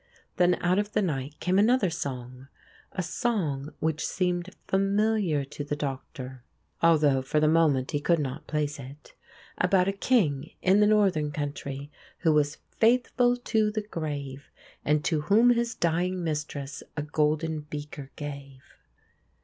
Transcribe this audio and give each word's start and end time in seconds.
Then 0.37 0.55
out 0.63 0.79
of 0.79 0.93
the 0.93 1.01
night 1.03 1.35
came 1.39 1.59
another 1.59 1.91
song 1.91 2.47
a 2.91 3.03
song 3.03 3.71
which 3.79 4.03
seemed 4.03 4.49
familiar 4.67 5.45
to 5.45 5.63
the 5.63 5.75
Doctor, 5.75 6.43
although 6.81 7.21
for 7.21 7.39
the 7.39 7.47
moment 7.47 7.91
he 7.91 7.99
could 7.99 8.17
not 8.17 8.47
place 8.47 8.79
it, 8.79 9.13
about 9.59 9.87
a 9.87 9.93
King 9.93 10.49
in 10.63 10.79
the 10.79 10.87
Northern 10.87 11.31
Country 11.31 11.91
who 12.21 12.33
was 12.33 12.57
faithful 12.79 13.37
to 13.37 13.69
the 13.69 13.83
grave 13.83 14.49
and 14.83 15.05
to 15.05 15.21
whom 15.21 15.51
his 15.51 15.75
dying 15.75 16.23
mistress 16.23 16.81
a 16.97 17.03
golden 17.03 17.59
beaker 17.59 18.09
gave. 18.15 18.63